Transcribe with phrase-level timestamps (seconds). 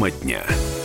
[0.00, 0.79] Тема дня.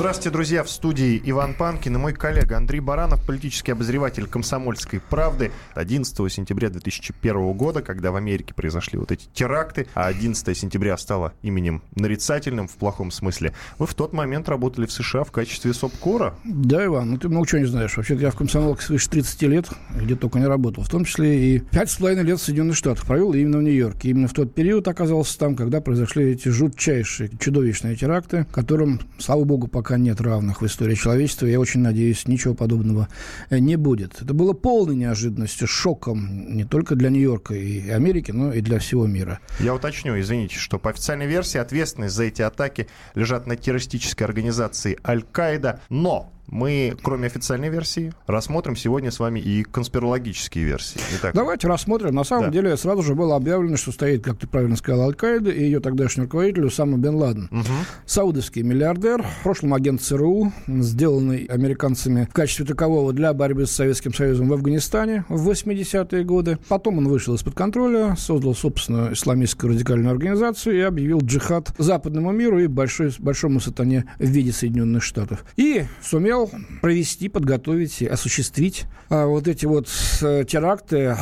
[0.00, 0.64] Здравствуйте, друзья.
[0.64, 5.52] В студии Иван Панкин и мой коллега Андрей Баранов, политический обозреватель «Комсомольской правды».
[5.74, 11.34] 11 сентября 2001 года, когда в Америке произошли вот эти теракты, а 11 сентября стало
[11.42, 16.32] именем нарицательным в плохом смысле, вы в тот момент работали в США в качестве СОПКОРа?
[16.44, 17.94] Да, Иван, ну ты много чего не знаешь.
[17.98, 20.82] Вообще-то я в комсомолке свыше 30 лет, где только не работал.
[20.82, 24.08] В том числе и пять с половиной лет в Соединенных Штатах провел именно в Нью-Йорке.
[24.08, 29.68] Именно в тот период оказался там, когда произошли эти жутчайшие, чудовищные теракты, которым, слава богу,
[29.68, 31.46] пока пока нет равных в истории человечества.
[31.46, 33.08] Я очень надеюсь, ничего подобного
[33.48, 34.22] э, не будет.
[34.22, 39.08] Это было полной неожиданностью, шоком не только для Нью-Йорка и Америки, но и для всего
[39.08, 39.40] мира.
[39.58, 44.96] Я уточню, извините, что по официальной версии ответственность за эти атаки лежат на террористической организации
[45.04, 51.00] Аль-Каида, но мы, кроме официальной версии, рассмотрим сегодня с вами и конспирологические версии.
[51.16, 52.14] Итак, Давайте рассмотрим.
[52.14, 52.50] На самом да.
[52.50, 56.24] деле сразу же было объявлено, что стоит, как ты правильно сказал, Аль-Каида и ее тогдашний
[56.24, 57.48] руководитель Усама бен Ладен.
[57.50, 57.72] Угу.
[58.04, 64.12] Саудовский миллиардер, в прошлом агент ЦРУ, сделанный американцами в качестве такового для борьбы с Советским
[64.12, 66.58] Союзом в Афганистане в 80-е годы.
[66.68, 72.58] Потом он вышел из-под контроля, создал собственную исламистскую радикальную организацию и объявил джихад западному миру
[72.58, 75.44] и большой, большому сатане в виде Соединенных Штатов.
[75.56, 79.88] И сумел сумел провести, подготовить и осуществить а, вот эти вот
[80.22, 81.16] а, теракты,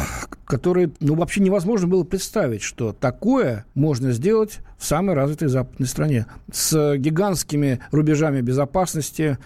[0.44, 6.27] которые, ну, вообще невозможно было представить, что такое можно сделать в самой развитой западной стране.
[6.52, 9.39] С гигантскими рубежами безопасности,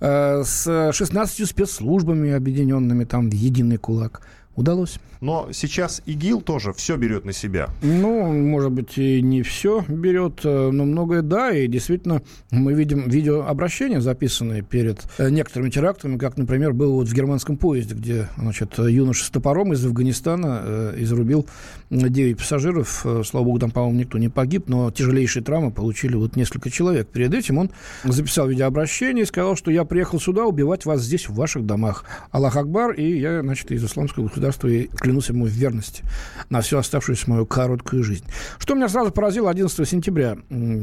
[0.00, 4.22] а, с 16 спецслужбами объединенными там в единый кулак–
[4.56, 4.98] удалось.
[5.20, 7.68] Но сейчас ИГИЛ тоже все берет на себя.
[7.82, 11.50] Ну, может быть, и не все берет, э, но многое да.
[11.50, 17.14] И действительно, мы видим видеообращения, записанные перед э, некоторыми терактами, как, например, было вот в
[17.14, 21.46] германском поезде, где значит, юноша с топором из Афганистана э, изрубил
[21.90, 23.06] 9 пассажиров.
[23.24, 27.08] Слава богу, там, по-моему, никто не погиб, но тяжелейшие травмы получили вот несколько человек.
[27.08, 27.70] Перед этим он
[28.04, 32.04] записал видеообращение и сказал, что я приехал сюда убивать вас здесь, в ваших домах.
[32.30, 36.02] Аллах Акбар, и я, значит, из исламского государства и клянусь ему в верности
[36.48, 38.24] на всю оставшуюся мою короткую жизнь.
[38.58, 40.38] Что меня сразу поразило 11 сентября,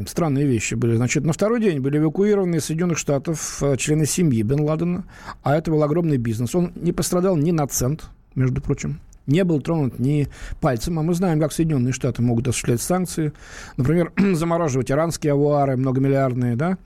[0.06, 0.96] странные вещи были.
[0.96, 5.04] Значит, на второй день были эвакуированы из Соединенных Штатов э, члены семьи Бен Ладена,
[5.42, 6.54] а это был огромный бизнес.
[6.54, 10.28] Он не пострадал ни на цент, между прочим не был тронут ни
[10.60, 10.98] пальцем.
[10.98, 13.32] А мы знаем, как Соединенные Штаты могут осуществлять санкции.
[13.76, 16.56] Например, замораживать иранские авуары многомиллиардные.
[16.56, 16.78] Да?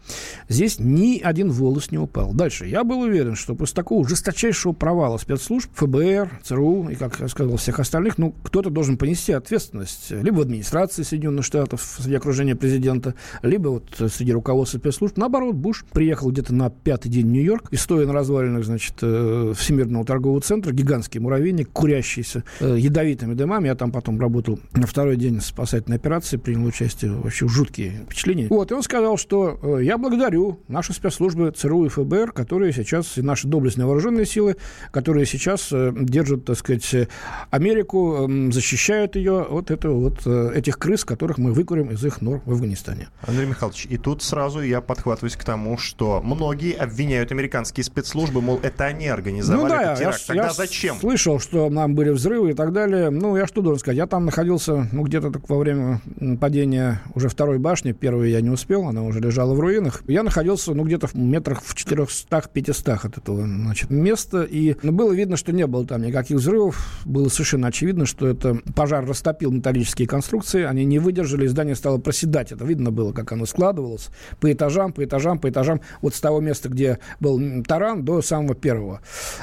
[0.49, 2.35] Здесь ни один волос не упал.
[2.35, 2.67] Дальше.
[2.67, 7.57] Я был уверен, что после такого жесточайшего провала спецслужб, ФБР, ЦРУ и, как я сказал,
[7.57, 10.11] всех остальных, ну, кто-то должен понести ответственность.
[10.11, 15.17] Либо в администрации Соединенных Штатов, среди окружения президента, либо вот среди руководства спецслужб.
[15.17, 19.53] Наоборот, Буш приехал где-то на пятый день в Нью-Йорк и, стоя на развалинах, значит, э,
[19.57, 23.69] Всемирного торгового центра, гигантский муравейник, курящийся занимался э, ядовитыми дымами.
[23.69, 27.13] Я там потом работал на второй день спасательной операции, принял участие.
[27.13, 28.49] Вообще жуткие впечатления.
[28.49, 33.19] Вот, и он сказал, что э, я благодарю наши спецслужбы ЦРУ и ФБР, которые сейчас,
[33.19, 34.57] и наши доблестные вооруженные силы,
[34.91, 37.09] которые сейчас э, держат, так сказать,
[37.51, 42.43] Америку, эм, защищают ее от этого вот, этих крыс, которых мы выкурим из их нор
[42.45, 43.09] в Афганистане.
[43.27, 48.61] Андрей Михайлович, и тут сразу я подхватываюсь к тому, что многие обвиняют американские спецслужбы, мол,
[48.63, 50.21] это они организовали ну, да, этот теракт.
[50.21, 50.97] Я, Тогда я зачем?
[51.01, 53.11] слышал, что нам были взрывы и так далее.
[53.11, 53.99] Ну, я что должен сказать?
[53.99, 56.01] Я там находился, ну, где-то так во время
[56.41, 57.93] падения уже второй башни.
[57.93, 60.03] Первой я не успел, она уже лежала в руинах.
[60.07, 64.43] Я находился, ну, где-то в метрах в 400-500 от этого, значит, места.
[64.43, 67.03] И ну, было видно, что не было там никаких взрывов.
[67.05, 70.63] Было совершенно очевидно, что это пожар растопил металлические конструкции.
[70.63, 72.53] Они не выдержали, и здание стало проседать.
[72.53, 75.81] Это видно было, как оно складывалось по этажам, по этажам, по этажам.
[76.01, 79.01] Вот с того места, где был таран, до самого первого.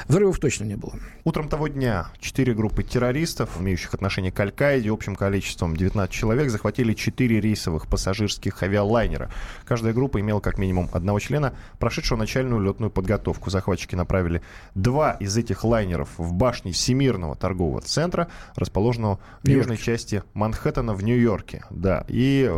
[0.08, 0.94] Взрывов точно не было.
[1.24, 6.50] Утром того дня четыре группы группы террористов, имеющих отношение к Аль-Каиде, общим количеством 19 человек,
[6.50, 9.28] захватили 4 рейсовых пассажирских авиалайнера.
[9.64, 13.50] Каждая группа имела как минимум одного члена, прошедшего начальную летную подготовку.
[13.50, 14.40] Захватчики направили
[14.76, 21.02] два из этих лайнеров в башни Всемирного торгового центра, расположенного в южной части Манхэттена в
[21.02, 21.64] Нью-Йорке.
[21.70, 22.48] Да, и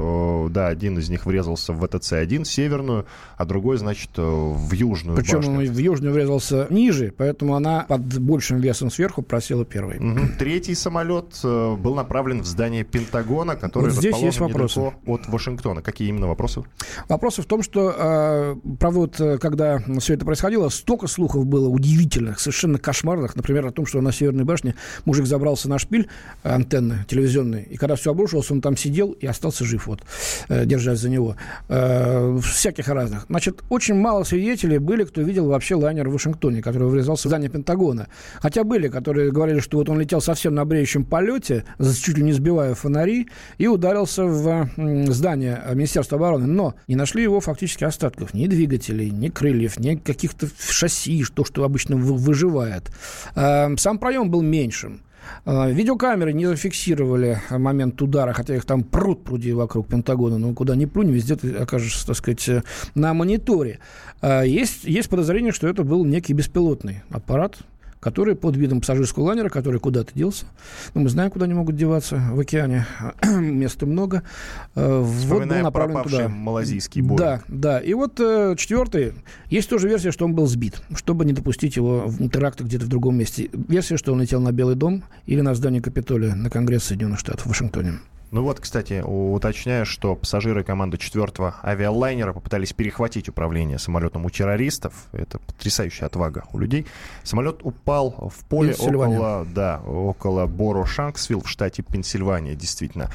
[0.51, 3.07] да, один из них врезался в ВТЦ-1, северную,
[3.39, 5.53] а другой, значит, в южную Причем башню.
[5.53, 9.92] он в южную врезался ниже, поэтому она под большим весом сверху просела первой.
[9.99, 10.21] Угу.
[10.39, 14.93] Третий самолет э, был направлен в здание Пентагона, который вот здесь есть вопросы.
[15.07, 15.83] от Вашингтона.
[15.83, 16.63] Какие именно вопросы?
[17.09, 21.69] Вопросы в том, что, э, правда, вот, э, когда все это происходило, столько слухов было
[21.69, 23.37] удивительных, совершенно кошмарных.
[23.37, 24.75] Например, о том, что на Северной башне
[25.05, 26.09] мужик забрался на шпиль
[26.43, 30.03] антенны телевизионной, и когда все обрушилось, он там сидел и остался жив, вот,
[30.49, 31.37] держась за него.
[31.69, 33.27] Всяких разных.
[33.29, 37.51] Значит, очень мало свидетелей были, кто видел вообще лайнер в Вашингтоне, который врезался в здание
[37.51, 38.09] Пентагона.
[38.41, 42.33] Хотя были, которые говорили, что вот он летел совсем на бреющем полете, чуть ли не
[42.33, 46.47] сбивая фонари, и ударился в здание Министерства обороны.
[46.47, 48.33] Но не нашли его фактически остатков.
[48.33, 52.93] Ни двигателей, ни крыльев, ни каких-то шасси, то, что обычно выживает.
[53.35, 55.01] Э, сам проем был меньшим.
[55.45, 60.77] Э, видеокамеры не зафиксировали момент удара, хотя их там пруд пруди вокруг Пентагона, но куда
[60.77, 62.63] ни плюнь, везде ты окажешься, так сказать, э,
[62.95, 63.81] на мониторе.
[64.23, 67.59] Есть, есть подозрение, что это был некий беспилотный аппарат,
[68.03, 70.47] который под видом пассажирского лайнера, который куда-то делся.
[70.93, 72.85] Ну, мы знаем, куда они могут деваться в океане.
[73.25, 74.25] Места много.
[74.75, 76.29] Э, вот был направлен туда.
[76.29, 77.17] малазийский бой.
[77.17, 77.79] Да, да.
[77.79, 79.15] И вот э, четвертый.
[79.51, 82.89] Есть тоже версия, что он был сбит, чтобы не допустить его в теракта где-то в
[82.89, 83.49] другом месте.
[83.53, 87.47] Версия, что он летел на Белый дом или на здание Капитолия на Конгресс Соединенных Штатов
[87.47, 88.01] в Вашингтоне.
[88.33, 94.95] Ну вот, кстати, уточняю, что пассажиры команды четвертого авиалайнера попытались перехватить управление самолетом у террористов.
[95.13, 96.87] Это потрясающая отвага у людей.
[97.25, 103.11] Самолет упал в поле около, да, около Боро Шанксвилл в штате Пенсильвания, действительно.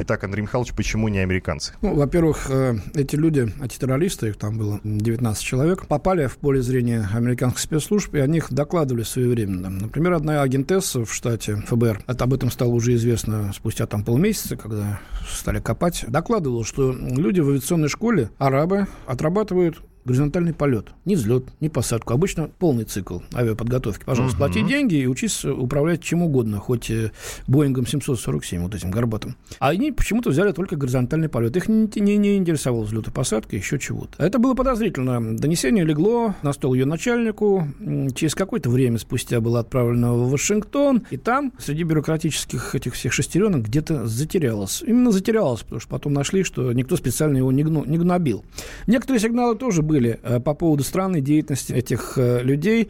[0.00, 1.74] Итак, Андрей Михайлович, почему не американцы?
[1.80, 6.60] Ну, во-первых, э, эти люди, эти террористы, их там было 19 человек, попали в поле
[6.60, 9.70] зрения американских спецслужб, и о них докладывали своевременно.
[9.70, 14.55] Например, одна агентесса в штате ФБР, это об этом стало уже известно спустя там полмесяца,
[14.56, 20.86] когда стали копать, докладывал, что люди в авиационной школе, арабы, отрабатывают горизонтальный полет.
[21.04, 22.14] Ни взлет, ни посадку.
[22.14, 24.04] Обычно полный цикл авиаподготовки.
[24.04, 24.52] Пожалуйста, uh-huh.
[24.52, 27.10] плати деньги и учись управлять чем угодно, хоть э,
[27.46, 29.36] Боингом 747, вот этим горбатым.
[29.58, 31.56] А они почему-то взяли только горизонтальный полет.
[31.56, 34.22] Их не, не, не интересовал взлет и посадка, еще чего-то.
[34.22, 35.36] Это было подозрительно.
[35.36, 37.66] Донесение легло на стол ее начальнику.
[38.14, 41.02] Через какое-то время спустя было отправлено в Вашингтон.
[41.10, 44.82] И там, среди бюрократических этих всех шестеренок, где-то затерялось.
[44.86, 48.44] Именно затерялось, потому что потом нашли, что никто специально его не, гну, не гнобил.
[48.86, 52.88] Некоторые сигналы тоже были были э, по поводу странной деятельности этих э, людей,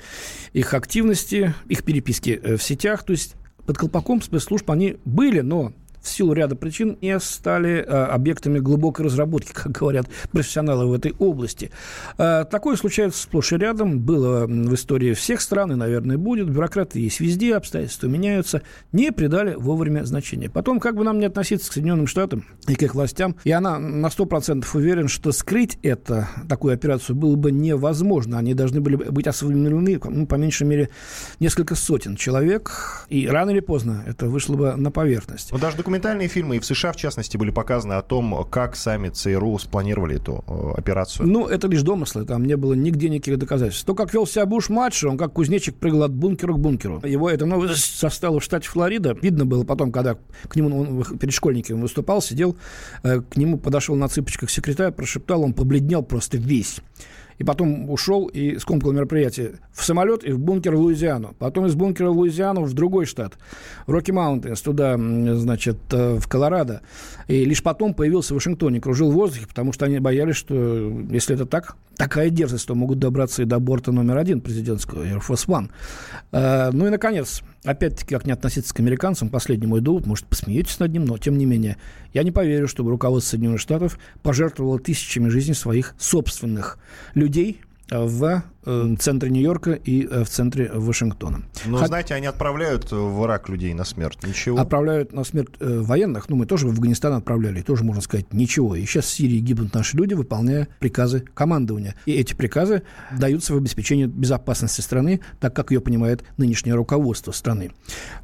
[0.53, 3.05] их активности, их переписки э, в сетях.
[3.05, 5.73] То есть под колпаком спецслужб они были, но
[6.07, 11.15] в силу ряда причин не стали а, объектами глубокой разработки, как говорят профессионалы в этой
[11.19, 11.71] области.
[12.19, 16.49] А, такое случается сплошь и рядом, было в истории всех стран и, наверное, будет.
[16.49, 18.63] Бюрократы есть везде, обстоятельства меняются.
[18.93, 20.49] Не придали вовремя значения.
[20.49, 23.79] Потом, как бы нам не относиться к Соединенным Штатам и к их властям, я на,
[23.79, 28.39] на 100% уверен, что скрыть это, такую операцию было бы невозможно.
[28.39, 30.91] Они должны были быть осведомлены, ну, по меньшей мере,
[31.41, 35.53] несколько сотен человек, и рано или поздно это вышло бы на поверхность.
[35.53, 38.77] Но даже документ документальные фильмы, и в США, в частности, были показаны о том, как
[38.77, 41.27] сами ЦРУ спланировали эту э, операцию.
[41.27, 43.87] Ну, это лишь домыслы, там не было нигде никаких доказательств.
[43.87, 47.01] То, как вел себя Буш-младший, он как кузнечик прыгал от бункера к бункеру.
[47.05, 49.17] Его это ну, составило в штате Флорида.
[49.23, 50.17] Видно было потом, когда
[50.49, 52.57] к нему он перед школьниками выступал, сидел,
[53.03, 56.81] э, к нему подошел на цыпочках секретарь, прошептал, он побледнел просто весь
[57.39, 61.35] и потом ушел и скомкал мероприятие в самолет и в бункер в Луизиану.
[61.39, 63.35] Потом из бункера в Луизиану в другой штат,
[63.87, 66.81] в Rocky Mountains, туда, значит, э, в Колорадо.
[67.29, 70.55] И лишь потом появился в Вашингтоне, кружил в воздухе, потому что они боялись, что
[71.11, 75.23] если это так, такая дерзость, то могут добраться и до борта номер один президентского, Air
[75.27, 75.71] Force One.
[76.33, 80.79] Э, ну и, наконец, опять-таки, как не относиться к американцам, последний мой довод, может, посмеетесь
[80.79, 81.77] над ним, но, тем не менее,
[82.15, 86.79] я не поверю, чтобы руководство Соединенных Штатов пожертвовало тысячами жизней своих собственных
[87.15, 87.59] людей в
[87.91, 88.43] Э,
[88.99, 91.43] центре Нью-Йорка и э, в центре Вашингтона.
[91.67, 91.89] Но, Хот...
[91.89, 94.19] знаете, они отправляют в Ирак людей на смерть.
[94.27, 94.59] Ничего.
[94.59, 96.29] Отправляют на смерть э, военных.
[96.29, 97.63] Ну, мы тоже в Афганистан отправляли.
[97.63, 98.75] тоже, можно сказать, ничего.
[98.75, 101.95] И сейчас в Сирии гибнут наши люди, выполняя приказы командования.
[102.07, 102.83] И эти приказы
[103.17, 107.71] даются в обеспечении безопасности страны, так как ее понимает нынешнее руководство страны.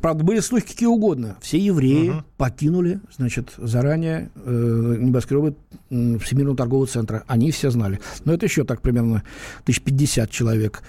[0.00, 1.36] Правда, были слухи какие угодно.
[1.40, 2.24] Все евреи угу.
[2.36, 5.54] покинули, значит, заранее э, небоскребы
[5.88, 7.22] Всемирного торгового центра.
[7.26, 8.00] Они все знали.
[8.24, 9.22] Но это еще так примерно
[9.62, 10.82] 1050 человек.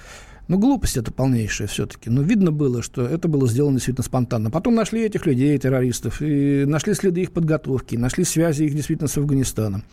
[0.50, 2.10] Ну, глупость это полнейшая все-таки.
[2.10, 4.52] Но видно было, что это было сделано действительно спонтанно.
[4.52, 9.18] Потом нашли этих людей, террористов, и нашли следы их подготовки, нашли связи их действительно с
[9.18, 9.84] Афганистаном.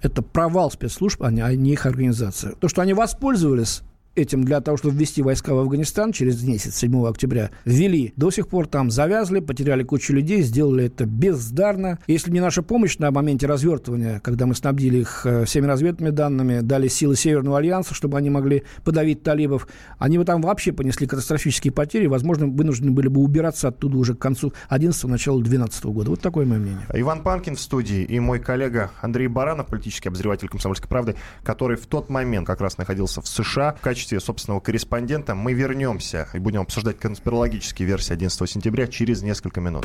[0.00, 2.52] Это провал спецслужб, а не, а их организация.
[2.52, 3.82] То, что они воспользовались
[4.14, 8.12] этим для того, чтобы ввести войска в Афганистан через месяц, 7 октября, ввели.
[8.16, 11.98] До сих пор там завязли, потеряли кучу людей, сделали это бездарно.
[12.06, 16.60] Если не наша помощь на моменте развертывания, когда мы снабдили их э, всеми разведными данными,
[16.60, 21.72] дали силы Северного альянса, чтобы они могли подавить талибов, они бы там вообще понесли катастрофические
[21.72, 26.10] потери, возможно, вынуждены были бы убираться оттуда уже к концу 11 начала 12 года.
[26.10, 26.86] Вот такое мое мнение.
[26.92, 31.86] Иван Панкин в студии и мой коллега Андрей Баранов, политический обозреватель «Комсомольской правды», который в
[31.86, 35.34] тот момент как раз находился в США в качестве качестве собственного корреспондента.
[35.34, 39.84] Мы вернемся и будем обсуждать конспирологические версии 11 сентября через несколько минут.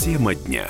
[0.00, 0.66] Тема дня.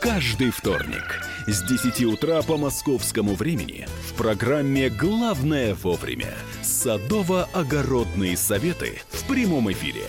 [0.00, 9.26] Каждый вторник– с 10 утра по московскому времени в программе «Главное вовремя» садово-огородные советы в
[9.26, 10.08] прямом эфире.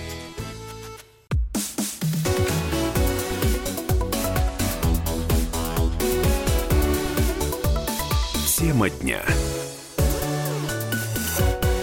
[8.81, 9.21] Тема дня.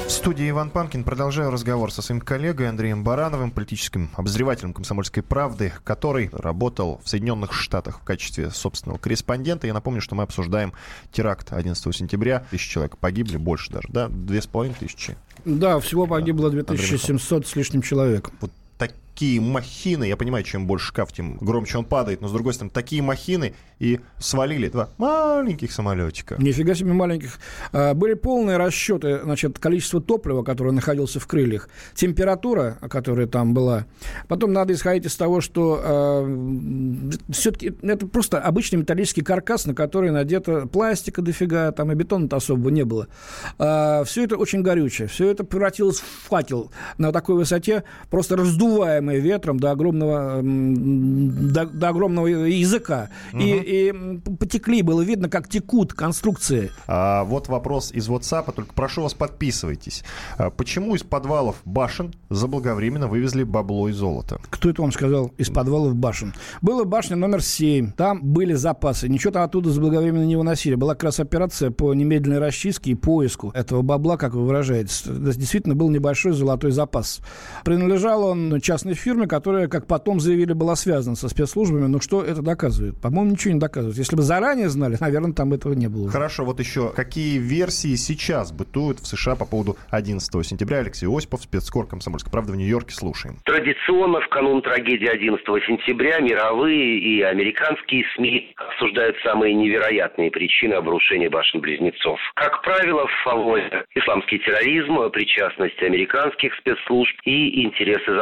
[0.09, 1.05] В студии Иван Панкин.
[1.05, 7.53] Продолжаю разговор со своим коллегой Андреем Барановым, политическим обозревателем «Комсомольской правды», который работал в Соединенных
[7.53, 9.69] Штатах в качестве собственного корреспондента.
[9.69, 10.73] Я напомню, что мы обсуждаем
[11.13, 12.45] теракт 11 сентября.
[12.51, 14.09] Тысячи человек погибли, больше даже, да?
[14.09, 15.17] Две с половиной тысячи.
[15.45, 18.31] Да, всего погибло 2700 с лишним человек.
[18.41, 18.51] Вот
[19.19, 22.71] такие махины, я понимаю, чем больше шкаф, тем громче он падает, но с другой стороны,
[22.71, 26.37] такие махины и свалили два маленьких самолетика.
[26.39, 27.41] Нифига себе маленьких.
[27.73, 33.87] А, были полные расчеты, значит, количество топлива, которое находилось в крыльях, температура, которая там была.
[34.29, 40.13] Потом надо исходить из того, что э, все-таки это просто обычный металлический каркас, на который
[40.13, 43.09] надето пластика дофига, там и бетона-то особо не было.
[43.59, 49.08] А, все это очень горючее, все это превратилось в факел на такой высоте, просто раздуваемый
[49.17, 53.11] ветром до огромного, до, до огромного языка.
[53.33, 53.43] Угу.
[53.43, 53.93] И и
[54.39, 56.71] потекли, было видно, как текут конструкции.
[56.87, 60.05] А, вот вопрос из WhatsApp, только прошу вас, подписывайтесь.
[60.37, 64.41] А, почему из подвалов башен заблаговременно вывезли бабло и золото?
[64.51, 65.33] Кто это вам сказал?
[65.39, 66.35] Из подвалов башен.
[66.63, 70.75] Была башня номер 7, там были запасы, ничего там оттуда заблаговременно не выносили.
[70.75, 75.05] Была как раз операция по немедленной расчистке и поиску этого бабла, как вы выражаетесь.
[75.07, 77.21] Действительно, был небольшой золотой запас.
[77.65, 81.87] Принадлежал он частной фирме, которая, как потом заявили, была связана со спецслужбами.
[81.87, 83.01] Но что это доказывает?
[83.01, 83.97] По-моему, ничего не доказывать.
[83.97, 86.11] Если бы заранее знали, наверное, там этого не было.
[86.11, 90.79] Хорошо, вот еще какие версии сейчас бытуют в США по поводу 11 сентября?
[90.79, 92.95] Алексей Осипов, спецкор «Комсомольской правды» в Нью-Йорке.
[92.95, 93.37] Слушаем.
[93.45, 101.29] Традиционно в канун трагедии 11 сентября мировые и американские СМИ обсуждают самые невероятные причины обрушения
[101.31, 102.19] башен-близнецов.
[102.35, 108.13] Как правило, в фаворе исламский терроризм, причастность американских спецслужб и интересы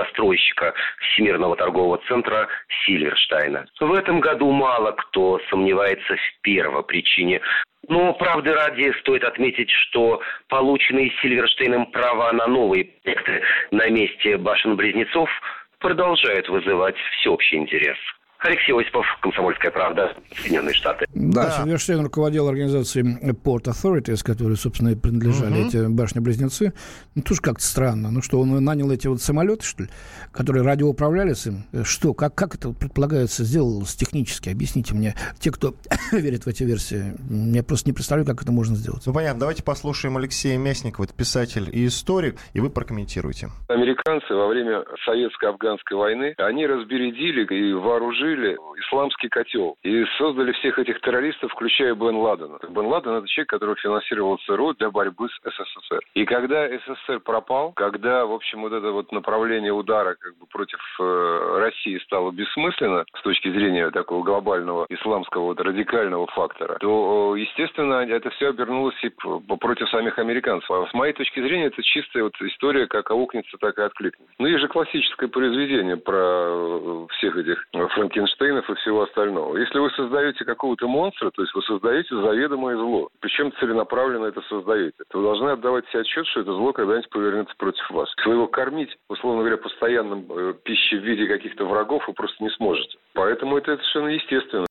[0.57, 2.49] застройщика Всемирного торгового центра
[2.85, 3.67] Сильверштайна.
[3.81, 7.41] В этом году мало кто сомневается в первопричине.
[7.89, 15.31] Но, правды ради, стоит отметить, что полученные Сильверштейном права на новые проекты на месте башен-близнецов
[15.79, 17.97] продолжают вызывать всеобщий интерес.
[18.41, 21.07] Алексей Осипов, «Комсомольская правда», Соединенные Штаты.
[21.15, 21.51] Да, да.
[21.51, 25.69] Сильверштейн руководил организацией Port Authorities, которой, собственно, и принадлежали угу.
[25.69, 26.73] эти башни-близнецы.
[27.15, 28.11] Ну, тоже как-то странно.
[28.11, 29.89] Ну что, он нанял эти вот самолеты, что ли,
[30.33, 31.85] которые радиоуправлялись им?
[31.85, 34.51] Что, как, как это предполагается сделалось технически?
[34.51, 35.15] Объясните мне.
[35.41, 35.75] Те, кто
[36.13, 37.15] верит в эти версии,
[37.55, 39.03] я просто не представляю, как это можно сделать.
[39.07, 39.41] Ну, понятно.
[39.41, 43.49] Давайте послушаем Алексея Мясникова, это писатель и историк, и вы прокомментируете.
[43.69, 50.79] Американцы во время советско-афганской войны, они разбередили и вооружили вооружили исламский котел и создали всех
[50.79, 52.59] этих террористов, включая Бен Ладена.
[52.69, 56.01] Бен Ладен– это человек, который финансировал ЦРУ для борьбы с СССР.
[56.15, 60.79] И когда СССР пропал, когда, в общем, вот это вот направление удара как бы против
[61.01, 67.41] э, России стало бессмысленно с точки зрения такого глобального исламского вот радикального фактора, то, э,
[67.41, 69.11] естественно, это все обернулось и
[69.59, 70.71] против самих американцев.
[70.71, 74.33] А с моей точки зрения, это чистая вот история, как аукнется, так и откликнется.
[74.39, 79.57] Ну, есть же классическое произведение про э, всех этих франки Франкенштейнов и всего остального.
[79.57, 83.09] Если вы создаете какого-то монстра, то есть вы создаете заведомое зло.
[83.21, 85.05] Причем целенаправленно это создаете.
[85.09, 88.13] То вы должны отдавать себе отчет, что это зло когда-нибудь повернется против вас.
[88.17, 92.43] Если вы его кормить, условно говоря, постоянным э, пищей в виде каких-то врагов, вы просто
[92.43, 92.97] не сможете.
[93.13, 94.67] Поэтому это совершенно естественно.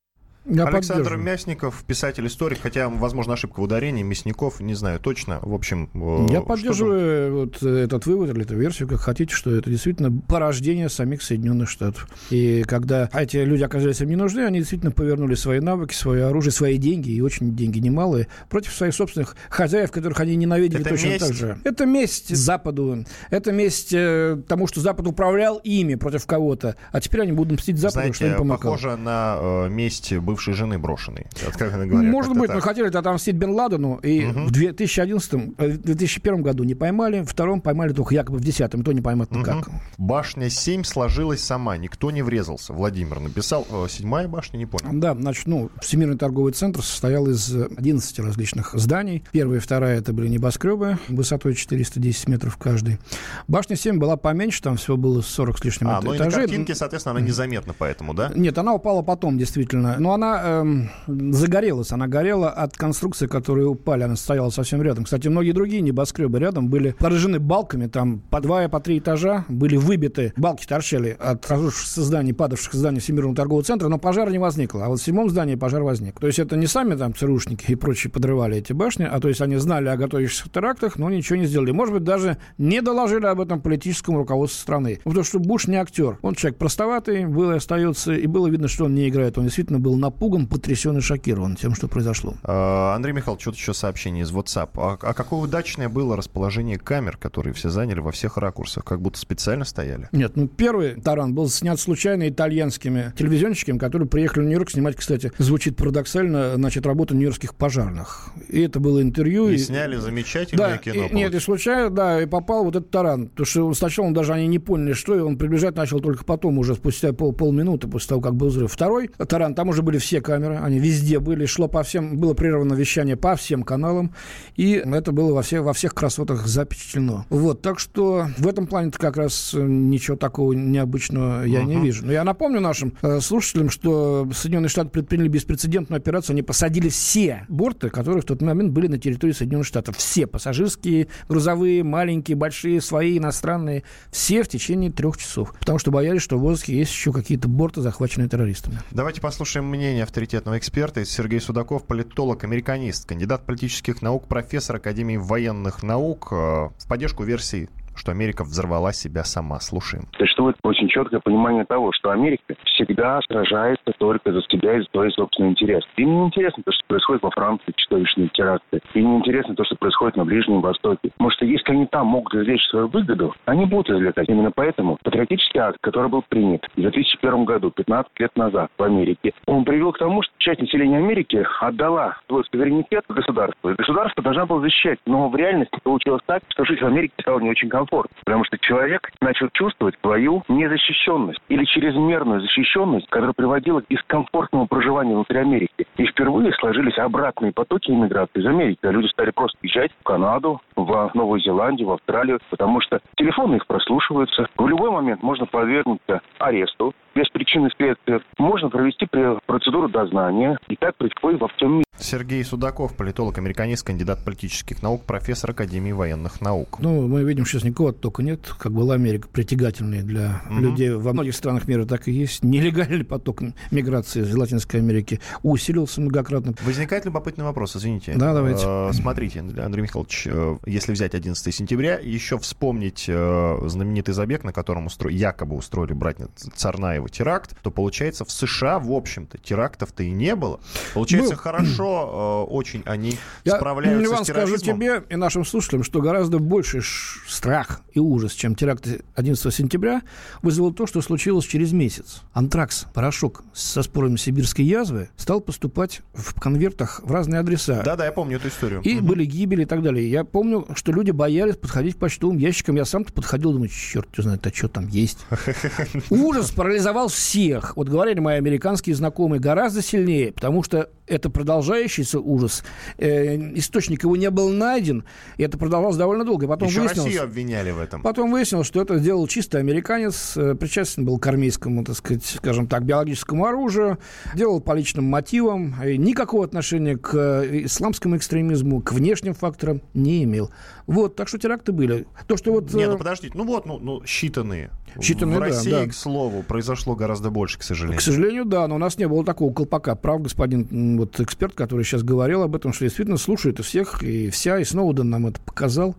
[0.47, 5.39] Я Александр Мясников, писатель-историк, хотя, возможно, ошибка в ударении, Мясников, не знаю точно.
[5.41, 9.69] В общем, э, Я поддерживаю вот этот вывод или эту версию, как хотите, что это
[9.69, 12.07] действительно порождение самих Соединенных Штатов.
[12.29, 16.51] И когда эти люди оказались им не нужны, они действительно повернули свои навыки, свое оружие,
[16.51, 21.07] свои деньги, и очень деньги немалые, против своих собственных хозяев, которых они ненавидели это точно
[21.07, 21.25] месть.
[21.27, 21.57] так же.
[21.63, 23.03] Это месть Западу.
[23.31, 26.75] Это месть э, тому, что Запад управлял ими против кого-то.
[26.91, 28.73] А теперь они будут мстить Западу, Знаете, что им помогало.
[28.75, 32.09] похоже на э, месть бывшей жены брошенной, откровенно говоря.
[32.09, 32.55] Может быть, так.
[32.57, 37.27] мы хотели отомстить Бен Ладену, и в 2011, э, в 2001 году не поймали, в
[37.27, 39.69] втором поймали только якобы в 2010, то не поймать никак.
[39.97, 42.73] Башня 7 сложилась сама, никто не врезался.
[42.73, 43.65] Владимир написал.
[43.71, 44.89] Э, Седьмая башня, не понял.
[44.91, 49.23] Да, значит, ну, Всемирный торговый центр состоял из э, 11 различных зданий.
[49.31, 52.99] Первая и вторая это были небоскребы высотой 410 метров каждый.
[53.47, 56.41] Башня 7 была поменьше, там всего было 40 с лишним А, ну и на этажей.
[56.41, 58.31] картинке, соответственно, она незаметна поэтому, да?
[58.35, 59.95] Нет, она упала потом, действительно.
[59.99, 61.91] Но она эм, загорелась.
[61.91, 64.03] Она горела от конструкции, которые упали.
[64.03, 65.05] Она стояла совсем рядом.
[65.05, 67.87] Кстати, многие другие небоскребы рядом были поражены балками.
[67.87, 70.33] Там по два и по три этажа были выбиты.
[70.37, 73.87] Балки торчали от разрушившихся зданий, падавших зданий Всемирного торгового центра.
[73.87, 74.85] Но пожара не возникло.
[74.85, 76.19] А вот в седьмом здании пожар возник.
[76.19, 79.41] То есть это не сами там ЦРУшники и прочие подрывали эти башни, а то есть
[79.41, 81.71] они знали о готовящихся терактах, но ничего не сделали.
[81.71, 84.99] Может быть, даже не доложили об этом политическому руководству страны.
[85.03, 86.17] Потому что Буш не актер.
[86.21, 89.37] Он человек простоватый, был и остается, и было видно, что он не играет.
[89.37, 92.35] Он действительно был напуган, потрясен и шокирован тем, что произошло.
[92.43, 94.69] Э, Андрей Михайлович, вот еще сообщение из WhatsApp.
[94.75, 99.19] А, а какое удачное было расположение камер, которые все заняли во всех ракурсах, как будто
[99.19, 100.07] специально стояли?
[100.13, 105.31] Нет, ну первый таран был снят случайно итальянскими телевизионщиками, которые приехали в Нью-Йорк снимать, кстати,
[105.37, 108.29] звучит парадоксально, значит, работу нью-йоркских пожарных.
[108.47, 109.49] И это было интервью.
[109.49, 111.07] И и- сняли замечательное Да, кино.
[111.07, 113.27] и- нет, и случайно, да, и попал вот этот таран.
[113.27, 116.75] Потому что сначала даже они не поняли, что, и он приближать начал только потом, уже
[116.75, 118.71] спустя пол, полминуты после того, как был взрыв.
[118.71, 122.73] Второй таран, там уже были все камеры, они везде были, шло по всем, было прервано
[122.73, 124.13] вещание по всем каналам,
[124.55, 127.25] и это было во, все, во всех красотах запечатлено.
[127.29, 132.05] Вот, так что в этом плане как раз э, ничего такого необычного я не вижу.
[132.05, 137.45] Но я напомню нашим э, слушателям, что Соединенные Штаты предприняли беспрецедентную операцию, они посадили все
[137.49, 139.97] борты, которые в тот момент были на территории Соединенных Штатов.
[139.97, 145.53] Все пассажирские, грузовые, маленькие, большие, свои, иностранные, все в течение трех часов.
[145.59, 148.79] Потому что боялись, что в воздухе есть еще какие-то борты, захваченные террористами.
[148.91, 151.01] Давайте послушаем мнение авторитетного эксперта.
[151.01, 156.29] Это Сергей Судаков, политолог, американист, кандидат политических наук, профессор Академии военных наук.
[156.31, 159.59] Э, В поддержку версии, что Америка взорвала себя сама.
[159.59, 160.05] Слушаем.
[160.17, 165.09] Существует очень четкое понимание того, что Америка всегда сражается только за себя и за свои
[165.11, 165.87] собственные интересы.
[165.97, 168.81] Им не интересно то, что происходит во Франции, чудовищные теракты.
[168.93, 171.09] Им не интересно то, что происходит на Ближнем Востоке.
[171.11, 174.27] Потому что если они там могут извлечь свою выгоду, они будут извлекать.
[174.29, 179.33] Именно поэтому патриотический акт, который был принят в 2001 году, 15 лет назад в Америке,
[179.45, 183.69] он привел к тому, что часть населения Америки отдала свой суверенитет государству.
[183.69, 184.99] И государство должно было защищать.
[185.05, 187.84] Но в реальности получилось так, что жить в Америке стало не очень комфортно.
[188.25, 195.15] Потому что человек начал чувствовать свою незащищенность или чрезмерную защищенность, которая приводила к дискомфортному проживанию
[195.15, 195.87] внутри Америки.
[195.97, 198.79] И впервые сложились обратные потоки иммиграции из Америки.
[198.83, 203.67] Люди стали просто езжать в Канаду, в Новую Зеландию, в Австралию, потому что телефоны их
[203.67, 204.47] прослушиваются.
[204.57, 208.21] В любой момент можно подвергнуться аресту без причины следствия.
[208.37, 209.07] Можно провести
[209.45, 210.57] процедуру дознания.
[210.67, 211.85] И так происходит во всем мире.
[211.97, 216.79] Сергей Судаков, политолог, американист, кандидат политических наук, профессор Академии военных наук.
[216.79, 218.53] Ну, мы видим, сейчас никого только нет.
[218.59, 222.43] Как была Америка притягательной для людей во многих странах мира, так и есть.
[222.43, 226.53] Нелегальный поток миграции из Латинской Америки усилился многократно.
[226.63, 228.13] Возникает любопытный вопрос, извините.
[228.15, 228.65] Да, давайте.
[228.67, 234.51] Э, Смотрите, Андрей Михайлович, э, если взять 11 сентября, еще вспомнить э, знаменитый забег, на
[234.51, 235.09] котором устро...
[235.09, 240.59] якобы устроили братья Царнаева теракт, то получается в США, в общем-то, терактов-то и не было.
[240.93, 241.39] Получается, Был.
[241.41, 244.75] хорошо э, очень они Я, справляются Иван, с скажу терроризмом.
[244.75, 246.81] тебе и нашим слушателям, что гораздо больше
[247.27, 250.01] страх и ужас, чем теракты 11 сентября,
[250.41, 252.21] вызвало то, что случилось через месяц.
[252.33, 257.81] Антракс, порошок со спорами сибирской язвы, стал поступать в конвертах в разные адреса.
[257.83, 258.81] Да-да, я помню эту историю.
[258.81, 260.09] И были гибели и так далее.
[260.09, 262.75] Я помню, что люди боялись подходить к почтовым ящикам.
[262.75, 265.19] Я сам-то подходил, думаю, черт его знает, а что там есть.
[266.09, 267.75] Ужас парализовал всех.
[267.77, 272.63] Вот говорили мои американские знакомые гораздо сильнее, потому что это продолжающийся ужас.
[272.97, 275.03] Э, источник его не был найден,
[275.37, 276.45] и это продолжалось довольно долго.
[276.45, 277.05] И потом Еще выяснилось...
[277.05, 278.01] Россию обвиняли в этом.
[278.01, 282.67] Потом выяснилось, что это сделал чисто американец, э, причастен был к армейскому, так сказать, скажем
[282.67, 283.99] так, биологическому оружию,
[284.35, 290.23] делал по личным мотивам, и никакого отношения к э, исламскому экстремизму, к внешним факторам не
[290.23, 290.51] имел.
[290.87, 292.05] Вот, так что теракты были.
[292.27, 292.73] То, что вот...
[292.73, 294.69] Не, э, ну подождите, ну вот, ну, ну считанные.
[294.97, 295.87] Считанные, в да, России, да.
[295.87, 297.99] к слову, произошло гораздо больше, к сожалению.
[297.99, 299.95] К сожалению, да, но у нас не было такого колпака.
[299.95, 304.29] Прав господин вот, эксперт, который сейчас говорил об этом, что действительно слушают и всех, и
[304.29, 305.95] вся, и Сноуден нам это показал.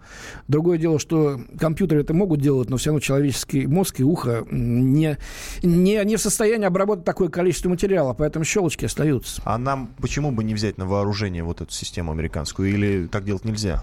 [0.48, 5.18] Другое дело, что компьютеры это могут делать, но все равно человеческий мозг и ухо не,
[5.62, 9.42] не, не в состоянии обработать такое количество материала, поэтому щелочки остаются.
[9.44, 12.68] А нам почему бы не взять на вооружение вот эту систему американскую?
[12.68, 13.82] Или так делать нельзя?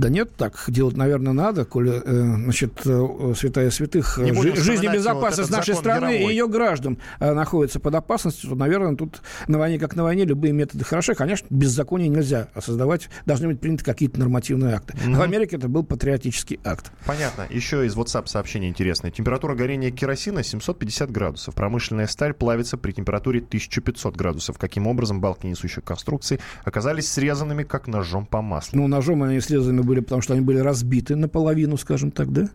[0.00, 4.86] Да нет, так делать, наверное, надо, коли, э, значит, э, святая святых, Не жи- жизнь
[4.86, 6.32] и безопасность вот нашей страны мировой.
[6.32, 10.24] и ее граждан э, находятся под опасностью, то, наверное, тут на войне как на войне
[10.24, 11.14] любые методы хороши.
[11.14, 14.96] Конечно, беззаконие нельзя создавать, должны быть приняты какие-то нормативные акты.
[14.96, 16.92] В Америке это был патриотический акт.
[17.04, 17.46] Понятно.
[17.50, 19.10] Еще из WhatsApp сообщение интересное.
[19.10, 21.54] Температура горения керосина 750 градусов.
[21.54, 24.56] Промышленная сталь плавится при температуре 1500 градусов.
[24.56, 28.78] Каким образом балки несущих конструкций оказались срезанными, как ножом по маслу?
[28.80, 32.48] Ну, ножом они срезаны были, потому что они были разбиты наполовину, скажем так, да,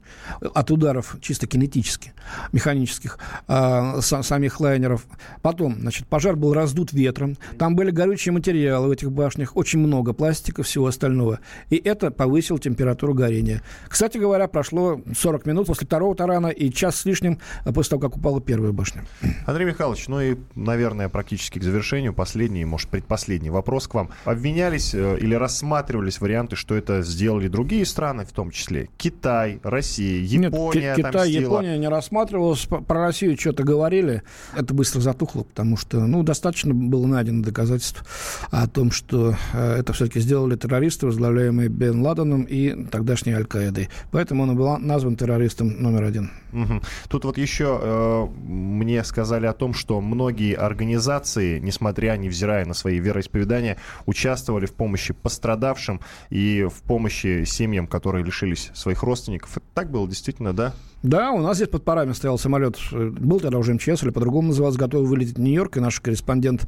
[0.53, 2.13] от ударов чисто кинетически,
[2.53, 3.19] механических,
[3.49, 5.05] са- самих лайнеров.
[5.41, 10.13] Потом, значит, пожар был раздут ветром, там были горючие материалы в этих башнях, очень много
[10.13, 11.39] пластика, всего остального.
[11.69, 13.61] И это повысило температуру горения.
[13.89, 18.01] Кстати говоря, прошло 40 минут после второго тарана и час с лишним а, после того,
[18.09, 19.03] как упала первая башня.
[19.45, 24.09] Андрей Михайлович, ну и, наверное, практически к завершению последний, может, предпоследний вопрос к вам.
[24.23, 30.19] Обвинялись э, или рассматривались варианты, что это сделали другие страны, в том числе Китай, Россия,
[30.21, 31.31] Япония Нет, Ки- Китай?
[31.31, 32.65] Япония не рассматривалась.
[32.65, 34.21] Про Россию что-то говорили.
[34.55, 38.03] Это быстро затухло, потому что, ну, достаточно было найдено доказательств
[38.51, 43.89] о том, что э, это все-таки сделали террористы, возглавляемые Бен Ладеном и тогдашней Аль-Каидой.
[44.11, 46.31] Поэтому он был назван террористом номер один.
[46.51, 46.81] Мгм.
[47.09, 52.99] Тут вот еще э, мне сказали о том, что многие организации, несмотря, невзирая на свои
[52.99, 59.51] вероисповедания, участвовали в помощи пострадавшим и в помощи семьям, которые лишились своих родственников.
[59.57, 60.73] Это так было действительно, да?
[61.03, 62.77] Да, у нас здесь под парами стоял самолет.
[62.91, 65.77] э, Был тогда уже МЧС, или по-другому назывался, готовый вылететь в Нью-Йорк.
[65.77, 66.67] И наш корреспондент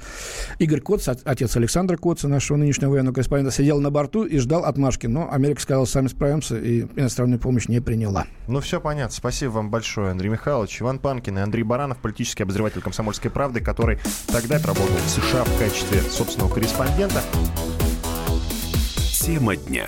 [0.60, 4.65] Игорь Коц, от- отец Александра Коца, нашего нынешнего военного корреспондента, сидел на борту и ждал
[4.65, 5.08] отмашки.
[5.08, 8.28] Но Америка сказала, сами справимся, и иностранную помощь не приняла.
[8.47, 9.15] Ну, все понятно.
[9.15, 10.82] Спасибо вам большое, Андрей Михайлович.
[10.84, 13.97] Иван Панкин и Андрей Баранов, политический обозреватель «Комсомольской правды», который
[14.28, 17.23] тогда отработал в США в качестве собственного корреспондента.
[19.19, 19.88] Тема дня.